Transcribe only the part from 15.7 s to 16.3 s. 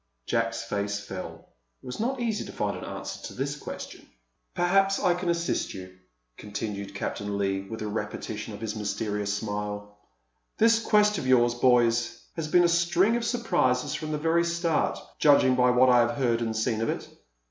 I have